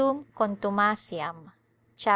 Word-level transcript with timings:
Contumaciam 0.33 1.53
(Cap. 2.01 2.09